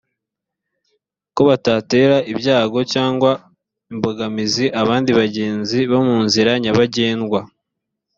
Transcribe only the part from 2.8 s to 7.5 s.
cyangwa imbogamizi abandi bagenzi bo mu nzira nyabagendwa